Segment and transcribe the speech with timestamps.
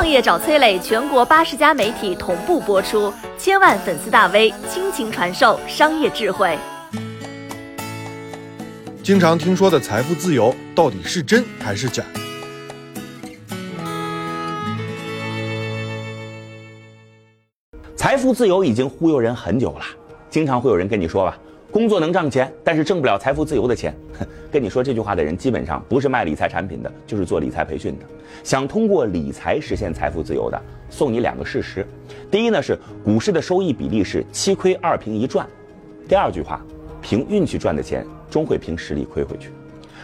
[0.00, 6.58] 创业找崔磊，全国八十家媒体同步播出，千万粉丝大 V 倾情传授商业智慧。
[9.02, 12.02] 经常听说的财富自由，到底是真还是假？
[17.94, 19.84] 财富自由已经忽悠人很久了，
[20.30, 21.38] 经常会有人跟你说吧，
[21.70, 23.94] 工作能挣钱，但是挣不了财富自由的钱。
[24.50, 28.04] 跟你说这句话的人，基本上不是卖理财产品的，就是做理财培训的。
[28.42, 30.60] 想通过理财实现财富自由的，
[30.90, 31.86] 送你两个事实：
[32.30, 35.46] 第一呢是股市的收益比例是七亏二平一赚；
[36.08, 36.60] 第二句话，
[37.00, 39.50] 凭运气赚的钱，终会凭实力亏回去。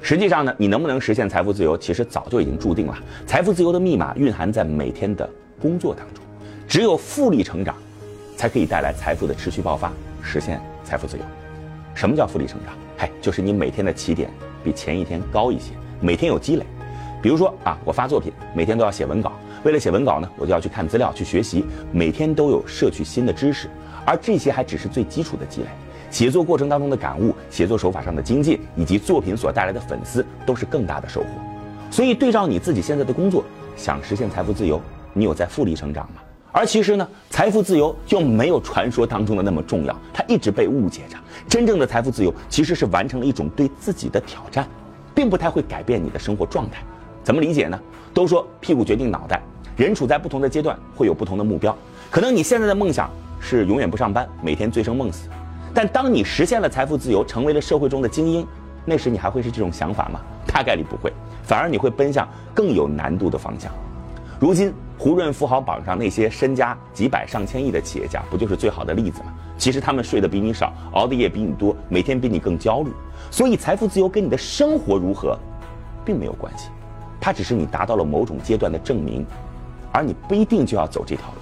[0.00, 2.98] 实际上呢，你能不能实现财富自由，其实早就已经注定了。
[3.24, 5.28] 财富自由的密码蕴含在每天的
[5.60, 6.24] 工作当中。
[6.66, 7.76] 只有复利成长，
[8.36, 9.92] 才可以带来财富的持续爆发，
[10.22, 11.22] 实现财富自由。
[11.94, 12.74] 什么叫复利成长？
[12.96, 14.30] 嗨，就是你每天的起点
[14.64, 16.64] 比前一天高一些，每天有积累。
[17.20, 23.68] 比如说啊，我发作品，每天都要写文稿，为了写文稿呢，我就要去看资料、去学习，每天都有摄取新的知识。
[24.04, 25.68] 而这些还只是最基础的积累，
[26.10, 31.28] 写作过程当中的感悟、写作手法上的精进，以及作品所带来的粉丝，都是更大的收获。
[31.90, 33.44] 所以，对照你自己现在的工作，
[33.76, 34.80] 想实现财富自由，
[35.12, 36.20] 你有在复利成长吗？
[36.52, 41.16] 而其实呢，财富自由就没有传说当中的那么重要，它一直被误解着。
[41.48, 44.68] 真正的财富自由其实是完成了一种对自己的挑战，
[45.14, 46.82] 并不太会改变你的生活状态。
[47.24, 47.80] 怎么理解呢？
[48.12, 49.42] 都说屁股决定脑袋，
[49.76, 51.74] 人处在不同的阶段会有不同的目标。
[52.10, 55.30] 可能你现在的梦想是永远不上班，每天醉生梦死。
[55.72, 58.46] 但当你实现了财富自由，成为了社会中的精英，
[58.84, 60.20] 那时你还会是这种想法吗？
[60.46, 61.10] 大概率不会，
[61.42, 63.72] 反而你会奔向更有难度的方向。
[64.42, 69.32] 如今，胡润富豪榜上那些身家几百上千亿的企业家，不就是最好的例子吗？
[69.56, 72.90] 其实他们睡得比你少，熬的夜比你多，每天比你更焦虑。
[73.30, 75.38] 所以，财富自由跟你的生活如何，
[76.04, 76.70] 并没有关系，
[77.20, 79.24] 它只是你达到了某种阶段的证明，
[79.92, 81.34] 而你不一定就要走这条路。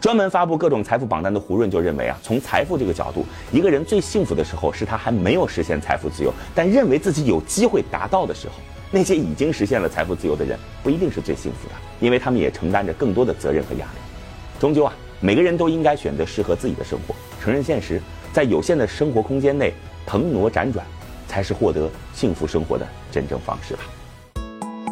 [0.00, 8.54] 专门发布各种财富榜单的胡润就认为啊，从财富这个角度，一个人最幸福的时候是他还没有实现财富自由，但认为自己有机会达到的时候。
[8.92, 14.00] 那些已经实现了财富自由的人，不一定是最幸福的，因为他们也承担着更多的责任和压力。
[14.58, 18.02] 终究啊，每个人都应该选择适合自己的生活，承认现实，
[18.32, 19.72] 在有限的生活空间内
[20.04, 20.84] 腾挪辗转，
[21.28, 23.82] 才是获得幸福生活的真正方式吧。